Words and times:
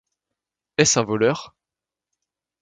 Est-ce 0.79 0.97
un 0.97 1.03
voleur? 1.03 1.53